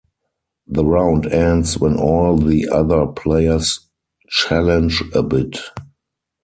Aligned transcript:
The 0.65 0.83
round 0.83 1.27
ends 1.27 1.77
when 1.77 1.95
all 1.99 2.35
the 2.35 2.67
other 2.69 3.05
players 3.05 3.81
challenge 4.29 5.03
a 5.13 5.21
bid. 5.21 5.57